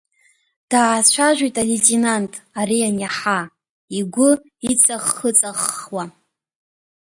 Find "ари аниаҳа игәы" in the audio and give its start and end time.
2.59-4.29